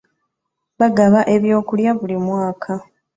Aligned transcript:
Bagaba 0.79 1.19
ebyokulya 1.35 1.91
buli 1.99 2.17
mwaka. 2.25 2.71